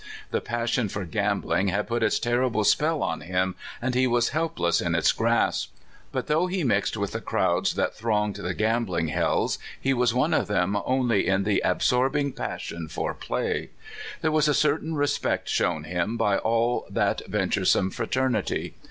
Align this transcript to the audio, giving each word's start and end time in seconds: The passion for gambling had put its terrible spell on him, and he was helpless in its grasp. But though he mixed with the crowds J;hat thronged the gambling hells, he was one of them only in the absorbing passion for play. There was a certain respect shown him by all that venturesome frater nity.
The 0.31 0.41
passion 0.41 0.89
for 0.89 1.05
gambling 1.05 1.67
had 1.67 1.87
put 1.87 2.01
its 2.01 2.17
terrible 2.17 2.63
spell 2.63 3.03
on 3.03 3.21
him, 3.21 3.53
and 3.79 3.93
he 3.93 4.07
was 4.07 4.29
helpless 4.29 4.81
in 4.81 4.95
its 4.95 5.11
grasp. 5.11 5.71
But 6.11 6.25
though 6.25 6.47
he 6.47 6.63
mixed 6.63 6.97
with 6.97 7.11
the 7.11 7.21
crowds 7.21 7.75
J;hat 7.75 7.93
thronged 7.93 8.37
the 8.37 8.55
gambling 8.55 9.09
hells, 9.09 9.59
he 9.79 9.93
was 9.93 10.11
one 10.11 10.33
of 10.33 10.47
them 10.47 10.75
only 10.87 11.27
in 11.27 11.43
the 11.43 11.61
absorbing 11.63 12.31
passion 12.33 12.87
for 12.87 13.13
play. 13.13 13.69
There 14.23 14.31
was 14.31 14.47
a 14.47 14.55
certain 14.55 14.95
respect 14.95 15.47
shown 15.47 15.83
him 15.83 16.17
by 16.17 16.39
all 16.39 16.87
that 16.89 17.21
venturesome 17.27 17.91
frater 17.91 18.27
nity. 18.27 18.73